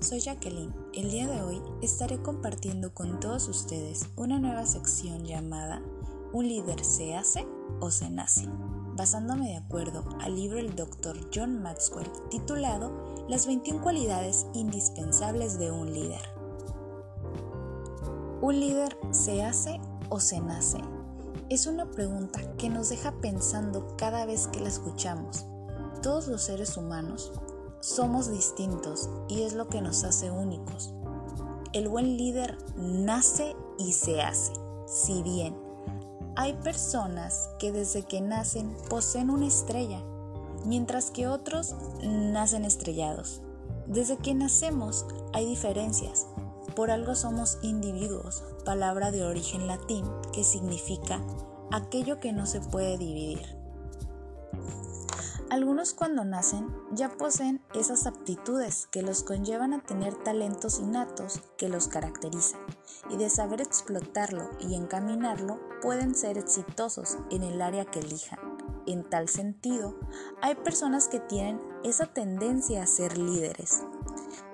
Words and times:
soy 0.00 0.20
Jacqueline. 0.20 0.74
El 0.92 1.10
día 1.10 1.26
de 1.26 1.42
hoy 1.42 1.62
estaré 1.80 2.20
compartiendo 2.20 2.92
con 2.92 3.20
todos 3.20 3.48
ustedes 3.48 4.06
una 4.16 4.38
nueva 4.38 4.66
sección 4.66 5.24
llamada 5.24 5.82
¿Un 6.32 6.48
líder 6.48 6.84
se 6.84 7.16
hace 7.16 7.46
o 7.80 7.90
se 7.90 8.10
nace? 8.10 8.48
basándome 8.96 9.50
de 9.50 9.56
acuerdo 9.56 10.04
al 10.20 10.36
libro 10.36 10.56
del 10.56 10.74
Dr. 10.74 11.28
John 11.34 11.62
Maxwell 11.62 12.10
titulado 12.30 12.92
Las 13.28 13.46
21 13.46 13.82
cualidades 13.82 14.46
indispensables 14.54 15.58
de 15.58 15.70
un 15.70 15.92
líder. 15.92 16.22
¿Un 18.40 18.58
líder 18.58 18.96
se 19.10 19.44
hace 19.44 19.80
o 20.08 20.18
se 20.20 20.40
nace? 20.40 20.78
Es 21.50 21.66
una 21.66 21.90
pregunta 21.90 22.40
que 22.56 22.70
nos 22.70 22.88
deja 22.88 23.12
pensando 23.20 23.96
cada 23.96 24.24
vez 24.24 24.48
que 24.48 24.60
la 24.60 24.68
escuchamos. 24.68 25.46
Todos 26.02 26.26
los 26.28 26.42
seres 26.42 26.76
humanos 26.76 27.32
somos 27.86 28.28
distintos 28.28 29.08
y 29.28 29.42
es 29.42 29.52
lo 29.52 29.68
que 29.68 29.80
nos 29.80 30.02
hace 30.02 30.28
únicos. 30.28 30.92
El 31.72 31.88
buen 31.88 32.16
líder 32.16 32.58
nace 32.76 33.54
y 33.78 33.92
se 33.92 34.22
hace. 34.22 34.52
Si 34.88 35.22
bien 35.22 35.56
hay 36.34 36.54
personas 36.54 37.48
que 37.60 37.70
desde 37.70 38.02
que 38.02 38.20
nacen 38.20 38.76
poseen 38.90 39.30
una 39.30 39.46
estrella, 39.46 40.02
mientras 40.64 41.12
que 41.12 41.28
otros 41.28 41.76
nacen 42.02 42.64
estrellados. 42.64 43.40
Desde 43.86 44.16
que 44.16 44.34
nacemos 44.34 45.06
hay 45.32 45.46
diferencias. 45.46 46.26
Por 46.74 46.90
algo 46.90 47.14
somos 47.14 47.58
individuos, 47.62 48.42
palabra 48.64 49.12
de 49.12 49.22
origen 49.22 49.68
latín 49.68 50.04
que 50.32 50.42
significa 50.42 51.24
aquello 51.70 52.18
que 52.18 52.32
no 52.32 52.46
se 52.46 52.60
puede 52.60 52.98
dividir. 52.98 53.65
Algunos 55.48 55.94
cuando 55.94 56.24
nacen 56.24 56.74
ya 56.90 57.08
poseen 57.08 57.62
esas 57.72 58.08
aptitudes 58.08 58.88
que 58.90 59.02
los 59.02 59.22
conllevan 59.22 59.74
a 59.74 59.80
tener 59.80 60.12
talentos 60.14 60.80
innatos 60.80 61.40
que 61.56 61.68
los 61.68 61.86
caracterizan 61.86 62.60
y 63.10 63.16
de 63.16 63.30
saber 63.30 63.60
explotarlo 63.60 64.50
y 64.58 64.74
encaminarlo 64.74 65.60
pueden 65.82 66.16
ser 66.16 66.36
exitosos 66.36 67.18
en 67.30 67.44
el 67.44 67.62
área 67.62 67.84
que 67.84 68.00
elijan. 68.00 68.40
En 68.86 69.08
tal 69.08 69.28
sentido, 69.28 69.94
hay 70.42 70.56
personas 70.56 71.06
que 71.06 71.20
tienen 71.20 71.60
esa 71.84 72.06
tendencia 72.06 72.82
a 72.82 72.86
ser 72.88 73.16
líderes. 73.16 73.84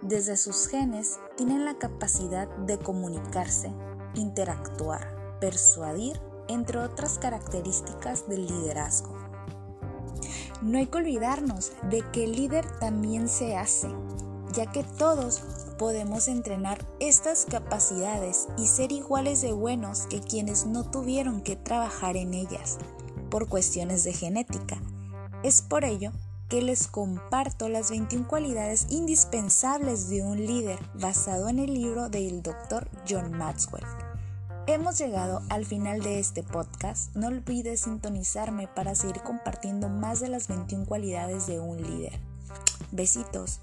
Desde 0.02 0.36
sus 0.36 0.66
genes 0.66 1.18
tienen 1.36 1.64
la 1.64 1.78
capacidad 1.78 2.48
de 2.48 2.78
comunicarse, 2.78 3.72
interactuar, 4.14 5.38
persuadir, 5.40 6.20
entre 6.48 6.80
otras 6.80 7.18
características 7.18 8.28
del 8.28 8.46
liderazgo. 8.46 9.21
No 10.62 10.78
hay 10.78 10.86
que 10.86 10.98
olvidarnos 10.98 11.72
de 11.90 12.04
que 12.12 12.22
el 12.22 12.36
líder 12.36 12.64
también 12.78 13.28
se 13.28 13.56
hace, 13.56 13.88
ya 14.52 14.70
que 14.70 14.84
todos 14.84 15.40
podemos 15.76 16.28
entrenar 16.28 16.86
estas 17.00 17.46
capacidades 17.46 18.46
y 18.56 18.68
ser 18.68 18.92
iguales 18.92 19.40
de 19.40 19.52
buenos 19.52 20.06
que 20.06 20.20
quienes 20.20 20.66
no 20.66 20.88
tuvieron 20.88 21.40
que 21.40 21.56
trabajar 21.56 22.16
en 22.16 22.32
ellas 22.32 22.78
por 23.28 23.48
cuestiones 23.48 24.04
de 24.04 24.12
genética. 24.12 24.80
Es 25.42 25.62
por 25.62 25.84
ello 25.84 26.12
que 26.48 26.62
les 26.62 26.86
comparto 26.86 27.68
las 27.68 27.90
21 27.90 28.28
cualidades 28.28 28.86
indispensables 28.88 30.10
de 30.10 30.22
un 30.22 30.46
líder 30.46 30.78
basado 30.94 31.48
en 31.48 31.58
el 31.58 31.74
libro 31.74 32.08
del 32.08 32.40
Dr. 32.40 32.88
John 33.08 33.32
Maxwell. 33.32 34.11
Hemos 34.68 34.96
llegado 34.96 35.42
al 35.48 35.66
final 35.66 36.02
de 36.02 36.20
este 36.20 36.44
podcast. 36.44 37.14
No 37.16 37.26
olvides 37.26 37.80
sintonizarme 37.80 38.68
para 38.68 38.94
seguir 38.94 39.20
compartiendo 39.22 39.88
más 39.88 40.20
de 40.20 40.28
las 40.28 40.46
21 40.46 40.86
cualidades 40.86 41.48
de 41.48 41.58
un 41.58 41.82
líder. 41.82 42.20
Besitos. 42.92 43.60